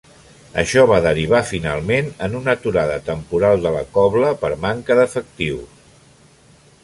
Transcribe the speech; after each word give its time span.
Això 0.61 0.85
va 0.91 0.95
derivar 1.05 1.41
finalment 1.49 2.09
en 2.27 2.37
una 2.39 2.55
aturada 2.59 2.97
temporal 3.11 3.61
de 3.67 3.73
la 3.77 3.85
cobla 3.97 4.31
per 4.45 4.51
manca 4.67 4.97
d'efectius. 5.01 5.85